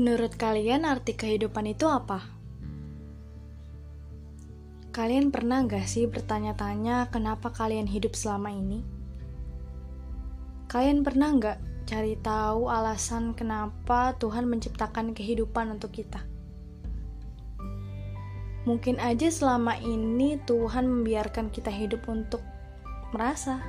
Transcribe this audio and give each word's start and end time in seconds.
Menurut 0.00 0.32
kalian 0.40 0.88
arti 0.88 1.12
kehidupan 1.12 1.76
itu 1.76 1.84
apa? 1.84 2.24
Kalian 4.90 5.28
pernah 5.28 5.60
gak 5.68 5.86
sih 5.86 6.08
bertanya-tanya 6.08 7.12
kenapa 7.12 7.52
kalian 7.52 7.84
hidup 7.84 8.16
selama 8.16 8.48
ini? 8.48 8.80
Kalian 10.72 11.04
pernah 11.04 11.36
gak 11.36 11.58
cari 11.84 12.16
tahu 12.16 12.70
alasan 12.70 13.36
kenapa 13.36 14.16
Tuhan 14.16 14.48
menciptakan 14.48 15.12
kehidupan 15.12 15.74
untuk 15.76 15.92
kita? 15.92 16.24
Mungkin 18.64 19.02
aja 19.04 19.28
selama 19.28 19.76
ini 19.82 20.38
Tuhan 20.48 20.86
membiarkan 20.86 21.50
kita 21.50 21.68
hidup 21.68 22.06
untuk 22.06 22.40
merasa. 23.10 23.60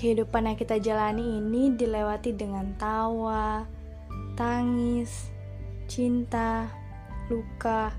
Kehidupan 0.00 0.48
yang 0.48 0.56
kita 0.56 0.80
jalani 0.80 1.44
ini 1.44 1.76
dilewati 1.76 2.32
dengan 2.32 2.72
tawa, 2.80 3.68
tangis, 4.32 5.28
cinta, 5.92 6.72
luka, 7.28 7.92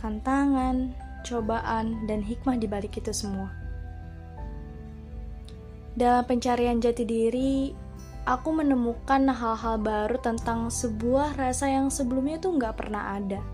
tantangan, 0.00 0.96
cobaan, 1.28 2.08
dan 2.08 2.24
hikmah 2.24 2.56
di 2.56 2.64
balik 2.64 2.96
itu 2.96 3.12
semua. 3.12 3.52
Dalam 6.00 6.24
pencarian 6.24 6.80
jati 6.80 7.04
diri, 7.04 7.76
aku 8.24 8.48
menemukan 8.48 9.28
hal-hal 9.28 9.76
baru 9.76 10.16
tentang 10.24 10.72
sebuah 10.72 11.36
rasa 11.36 11.68
yang 11.68 11.92
sebelumnya 11.92 12.40
tuh 12.40 12.56
nggak 12.56 12.72
pernah 12.72 13.20
ada. 13.20 13.44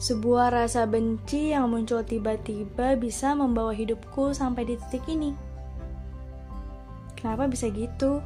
Sebuah 0.00 0.48
rasa 0.48 0.88
benci 0.88 1.52
yang 1.52 1.68
muncul 1.68 2.00
tiba-tiba 2.00 2.96
bisa 2.96 3.36
membawa 3.36 3.76
hidupku 3.76 4.32
sampai 4.32 4.64
di 4.64 4.80
titik 4.80 5.04
ini. 5.12 5.45
Kenapa 7.16 7.48
bisa 7.48 7.72
gitu? 7.72 8.20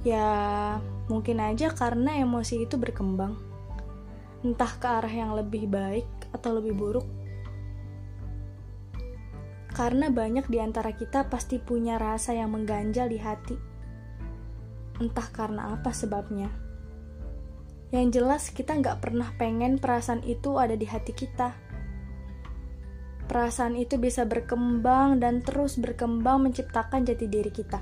Ya, 0.00 0.80
mungkin 1.12 1.44
aja 1.44 1.68
karena 1.76 2.16
emosi 2.16 2.64
itu 2.64 2.80
berkembang. 2.80 3.36
Entah 4.40 4.72
ke 4.80 4.88
arah 4.88 5.12
yang 5.12 5.36
lebih 5.36 5.68
baik 5.68 6.08
atau 6.32 6.56
lebih 6.56 6.72
buruk. 6.72 7.04
Karena 9.70 10.08
banyak 10.08 10.48
di 10.48 10.58
antara 10.58 10.96
kita 10.96 11.28
pasti 11.28 11.60
punya 11.60 12.00
rasa 12.00 12.32
yang 12.32 12.56
mengganjal 12.56 13.06
di 13.12 13.20
hati. 13.20 13.56
Entah 14.98 15.28
karena 15.28 15.76
apa 15.76 15.92
sebabnya. 15.92 16.48
Yang 17.92 18.22
jelas 18.22 18.42
kita 18.54 18.76
nggak 18.78 19.02
pernah 19.02 19.30
pengen 19.36 19.76
perasaan 19.76 20.24
itu 20.24 20.56
ada 20.56 20.74
di 20.74 20.86
hati 20.88 21.12
kita. 21.12 21.69
Perasaan 23.30 23.78
itu 23.78 23.94
bisa 23.94 24.26
berkembang 24.26 25.22
dan 25.22 25.38
terus 25.46 25.78
berkembang 25.78 26.50
menciptakan 26.50 27.06
jati 27.06 27.30
diri 27.30 27.54
kita. 27.54 27.78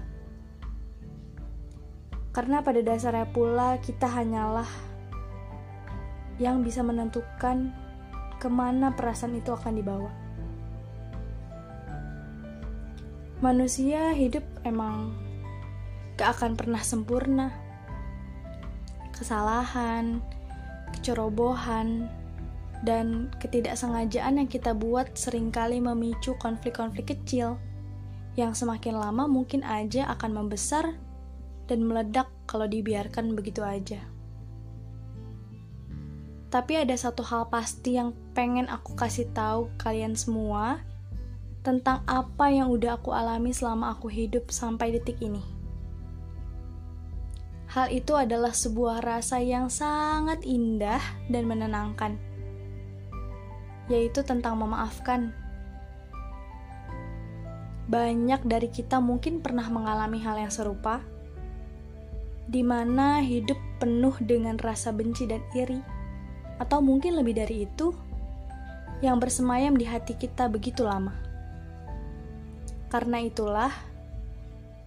Karena 2.37 2.61
pada 2.61 2.85
dasarnya 2.85 3.25
pula 3.33 3.81
kita 3.81 4.05
hanyalah 4.13 4.69
yang 6.37 6.61
bisa 6.61 6.85
menentukan 6.85 7.73
ke 8.37 8.49
mana 8.53 8.93
perasaan 8.93 9.41
itu 9.41 9.49
akan 9.49 9.73
dibawa. 9.73 10.13
Manusia 13.41 14.13
hidup 14.13 14.45
emang 14.69 15.17
gak 16.21 16.37
akan 16.37 16.61
pernah 16.61 16.85
sempurna. 16.85 17.49
Kesalahan, 19.17 20.21
kecerobohan, 20.93 22.13
dan 22.87 23.33
ketidaksengajaan 23.43 24.39
yang 24.39 24.49
kita 24.49 24.71
buat 24.75 25.15
sering 25.19 25.51
kali 25.51 25.83
memicu 25.83 26.39
konflik-konflik 26.39 27.17
kecil 27.17 27.59
yang 28.39 28.55
semakin 28.55 28.95
lama 28.95 29.27
mungkin 29.27 29.67
aja 29.67 30.07
akan 30.15 30.45
membesar 30.45 30.95
dan 31.67 31.83
meledak 31.83 32.31
kalau 32.47 32.71
dibiarkan 32.71 33.35
begitu 33.35 33.61
aja. 33.67 33.99
Tapi 36.49 36.81
ada 36.81 36.97
satu 36.97 37.21
hal 37.29 37.53
pasti 37.53 38.01
yang 38.01 38.17
pengen 38.33 38.73
aku 38.73 38.97
kasih 38.97 39.29
tahu 39.37 39.69
kalian 39.77 40.17
semua 40.17 40.81
tentang 41.61 42.01
apa 42.09 42.49
yang 42.49 42.73
udah 42.73 42.97
aku 42.97 43.13
alami 43.13 43.53
selama 43.53 43.93
aku 43.93 44.09
hidup 44.09 44.49
sampai 44.49 44.97
detik 44.97 45.21
ini. 45.21 45.45
Hal 47.69 47.93
itu 47.93 48.17
adalah 48.17 48.57
sebuah 48.57 49.05
rasa 49.05 49.45
yang 49.45 49.69
sangat 49.69 50.41
indah 50.41 51.05
dan 51.29 51.45
menenangkan, 51.45 52.17
yaitu 53.89 54.21
tentang 54.25 54.61
memaafkan. 54.61 55.33
Banyak 57.89 58.45
dari 58.45 58.69
kita 58.69 59.01
mungkin 59.01 59.41
pernah 59.41 59.65
mengalami 59.73 60.21
hal 60.21 60.37
yang 60.37 60.53
serupa, 60.53 61.01
di 62.49 62.61
mana 62.61 63.25
hidup 63.25 63.57
penuh 63.81 64.13
dengan 64.21 64.61
rasa 64.61 64.93
benci 64.93 65.25
dan 65.25 65.41
iri, 65.57 65.81
atau 66.61 66.85
mungkin 66.85 67.17
lebih 67.17 67.41
dari 67.41 67.65
itu, 67.65 67.97
yang 69.01 69.17
bersemayam 69.17 69.77
di 69.77 69.89
hati 69.89 70.17
kita 70.17 70.53
begitu 70.53 70.85
lama. 70.85 71.17
Karena 72.89 73.21
itulah, 73.21 73.73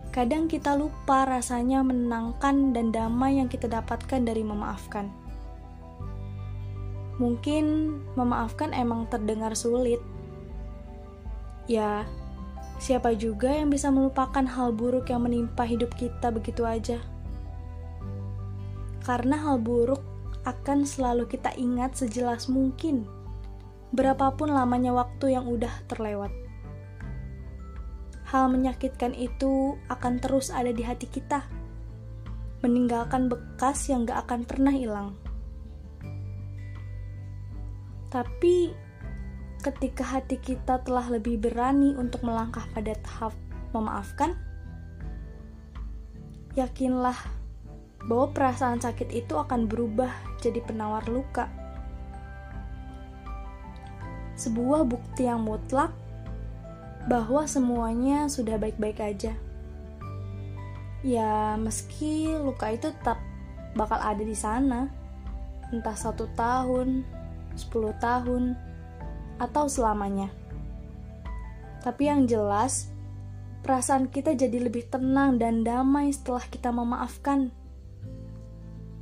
kadang 0.10 0.50
kita 0.50 0.74
lupa 0.74 1.26
rasanya 1.26 1.86
menenangkan 1.86 2.74
dan 2.74 2.90
damai 2.90 3.38
yang 3.38 3.50
kita 3.50 3.70
dapatkan 3.70 4.22
dari 4.26 4.42
memaafkan. 4.42 5.21
Mungkin 7.22 7.96
memaafkan 8.18 8.74
emang 8.74 9.06
terdengar 9.14 9.54
sulit. 9.54 10.02
Ya, 11.70 12.10
siapa 12.82 13.14
juga 13.14 13.54
yang 13.54 13.70
bisa 13.70 13.94
melupakan 13.94 14.42
hal 14.42 14.74
buruk 14.74 15.14
yang 15.14 15.30
menimpa 15.30 15.62
hidup 15.62 15.94
kita 15.94 16.34
begitu 16.34 16.66
aja? 16.66 16.98
karena 19.02 19.38
hal 19.38 19.58
buruk 19.58 20.02
akan 20.46 20.86
selalu 20.86 21.30
kita 21.30 21.54
ingat 21.58 21.98
sejelas 21.98 22.50
mungkin, 22.50 23.06
berapapun 23.94 24.54
lamanya 24.54 24.94
waktu 24.94 25.38
yang 25.38 25.46
udah 25.46 25.74
terlewat. 25.90 26.34
Hal 28.30 28.48
menyakitkan 28.48 29.12
itu 29.12 29.76
akan 29.92 30.24
terus 30.24 30.50
ada 30.54 30.72
di 30.72 30.82
hati 30.86 31.06
kita, 31.10 31.46
meninggalkan 32.64 33.28
bekas 33.28 33.92
yang 33.92 34.08
gak 34.08 34.26
akan 34.30 34.48
pernah 34.48 34.72
hilang. 34.72 35.18
Tapi, 38.12 38.76
ketika 39.64 40.04
hati 40.04 40.36
kita 40.36 40.84
telah 40.84 41.08
lebih 41.08 41.40
berani 41.40 41.96
untuk 41.96 42.28
melangkah 42.28 42.68
pada 42.76 42.92
tahap 43.00 43.32
memaafkan, 43.72 44.36
yakinlah 46.60 47.16
bahwa 48.04 48.28
perasaan 48.36 48.84
sakit 48.84 49.16
itu 49.16 49.40
akan 49.40 49.72
berubah 49.72 50.12
jadi 50.44 50.60
penawar 50.60 51.08
luka. 51.08 51.48
Sebuah 54.36 54.84
bukti 54.84 55.30
yang 55.30 55.48
mutlak 55.48 55.96
bahwa 57.08 57.48
semuanya 57.48 58.28
sudah 58.28 58.60
baik-baik 58.60 59.00
aja. 59.00 59.34
Ya, 61.02 61.56
meski 61.56 62.28
luka 62.30 62.76
itu 62.76 62.92
tetap 62.92 63.24
bakal 63.74 64.04
ada 64.04 64.22
di 64.22 64.36
sana, 64.36 64.92
entah 65.72 65.96
satu 65.96 66.28
tahun, 66.36 67.21
sepuluh 67.56 67.96
tahun, 68.02 68.56
atau 69.42 69.66
selamanya. 69.66 70.30
Tapi 71.82 72.08
yang 72.10 72.30
jelas, 72.30 72.94
perasaan 73.66 74.10
kita 74.10 74.38
jadi 74.38 74.70
lebih 74.70 74.86
tenang 74.90 75.42
dan 75.42 75.66
damai 75.66 76.14
setelah 76.14 76.46
kita 76.46 76.70
memaafkan 76.70 77.50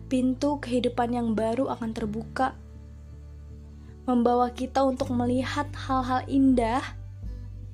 pintu 0.10 0.58
kehidupan 0.58 1.14
yang 1.14 1.38
baru 1.38 1.70
akan 1.70 1.94
terbuka, 1.94 2.58
membawa 4.10 4.50
kita 4.50 4.82
untuk 4.82 5.14
melihat 5.14 5.70
hal-hal 5.86 6.26
indah 6.26 6.82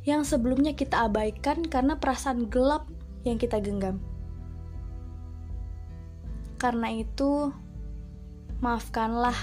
yang 0.04 0.28
sebelumnya 0.28 0.76
kita 0.76 1.08
abaikan 1.08 1.64
karena 1.64 1.96
perasaan 1.96 2.52
gelap 2.52 2.86
yang 3.24 3.40
kita 3.40 3.58
genggam. 3.64 4.04
Karena 6.60 6.92
itu, 6.92 7.56
maafkanlah, 8.60 9.38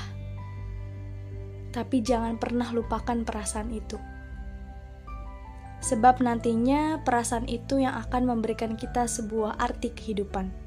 tapi 1.72 2.04
jangan 2.04 2.36
pernah 2.38 2.68
lupakan 2.70 3.24
perasaan 3.24 3.72
itu. 3.72 3.98
Sebab 5.82 6.22
nantinya 6.22 7.02
perasaan 7.02 7.50
itu 7.50 7.82
yang 7.82 7.98
akan 8.06 8.30
memberikan 8.30 8.78
kita 8.78 9.10
sebuah 9.10 9.58
arti 9.58 9.90
kehidupan. 9.90 10.61